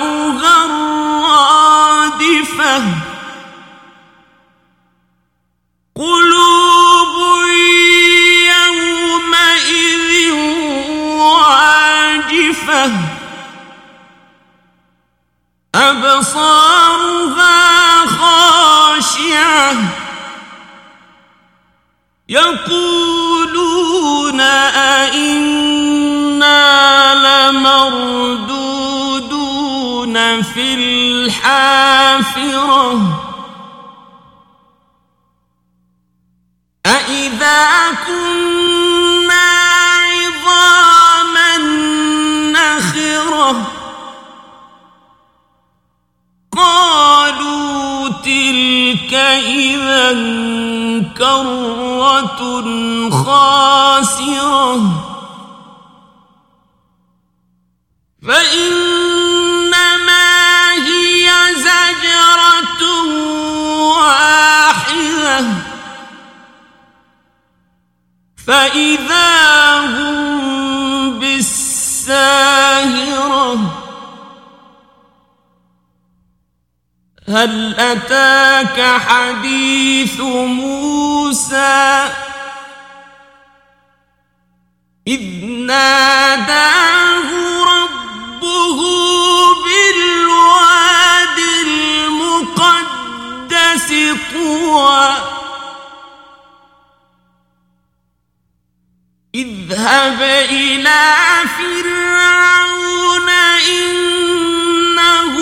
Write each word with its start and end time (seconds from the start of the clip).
الحافرة. 31.28 32.92
أإذا 36.86 37.92
كنا 38.08 39.48
عظاما 40.08 41.58
نخرة 42.52 43.52
قالوا 46.58 48.10
تلك 48.10 49.14
إذا 49.14 50.14
كرة 51.18 52.40
خاسرة. 53.10 54.82
فإنما 58.28 59.07
فإذا 68.68 69.80
هم 69.80 71.20
بالساهرة 71.20 72.18
هل 77.30 77.76
أتاك 77.80 78.82
حديث 79.02 80.20
موسى 80.20 82.10
إذ 85.08 85.46
ناداه 85.46 87.07
اذهب 99.38 100.22
إلى 100.50 101.14
فرعون 101.58 103.30
إنه 103.80 105.36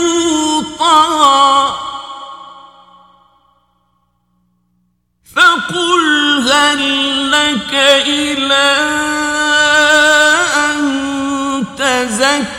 طغى. 0.80 1.76
فقل 5.36 6.04
هل 6.52 6.82
لك 7.32 7.74
إلى 8.08 8.76
أن 10.56 10.80
تزكى 11.78 12.52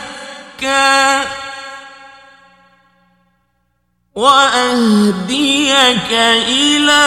وأهديك 4.15 6.11
إلى 6.47 7.03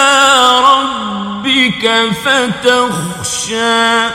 ربك؟ 0.61 1.30
فتخشى. 2.25 4.11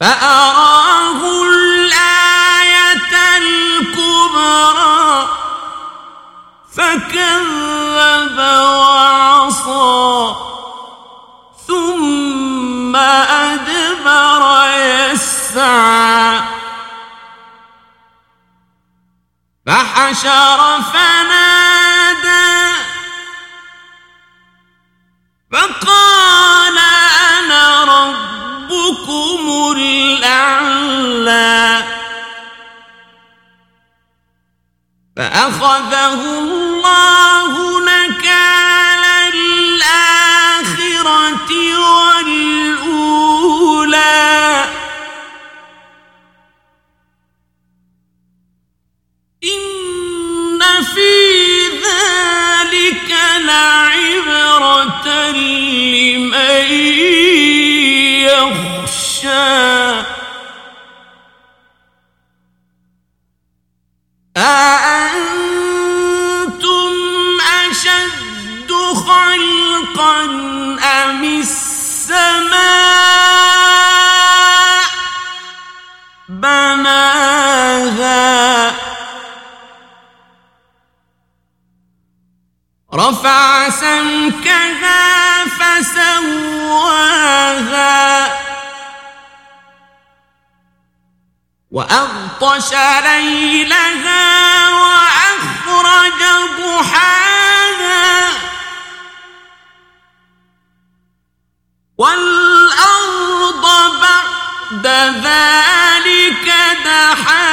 فأراه 0.00 1.20
الآية 1.42 3.12
الكبرى 3.38 5.28
فكذب 6.76 8.38
وعصى 8.38 10.34
ثم 11.68 12.96
أدبر 12.96 14.42
يسعى. 14.68 16.40
فحشر 19.66 20.80
فنادى 20.92 21.49
فأخذه 35.19 36.28
سمكها 84.00 85.44
فسواها. 85.44 86.90
وأغطش 91.70 92.72
ليلها 93.04 94.68
وأخرج 94.70 96.20
ضحاها. 96.60 98.28
والأرض 101.98 103.66
بعد 104.00 104.86
ذلك 105.26 106.48
دحاها. 106.84 107.50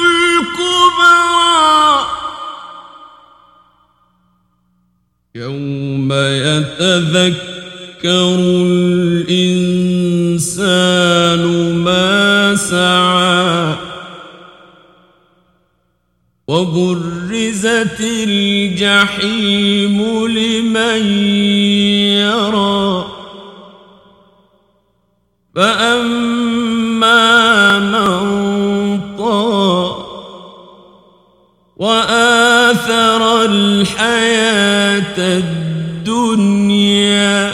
الكبرى 0.03 1.27
يوم 5.35 6.13
يتذكر 6.13 7.37
الإنسان 8.39 9.56
وبرزت 16.57 18.01
الجحيم 18.01 19.97
لمن 20.27 21.05
يرى. 22.17 23.05
فأما 25.55 27.19
من 27.79 28.17
طغى 29.17 29.95
وآثر 31.77 33.45
الحياة 33.45 35.17
الدنيا 36.07 37.53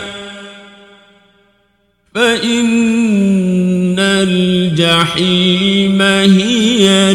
فإن 2.16 4.00
الجحيم 4.00 6.02
هي 6.02 7.12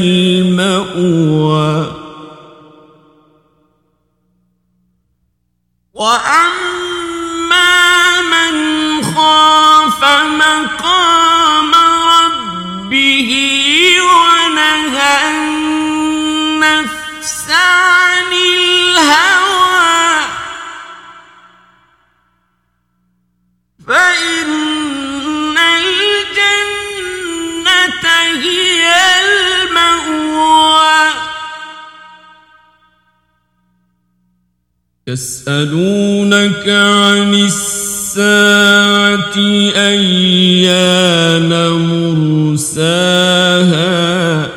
يسألونك 35.08 36.68
عن 36.68 37.34
الساعة 37.34 39.36
أيان 39.76 41.48
مرساها 42.58 44.48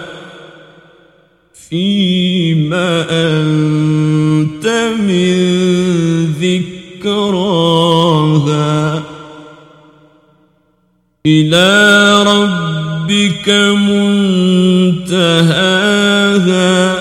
فيما 1.70 3.06
أنت 3.10 4.68
من 5.00 5.36
ذكراها 7.02 9.04
إلى 11.26 12.24
ربك 12.24 13.50
منتهاها 15.10 17.01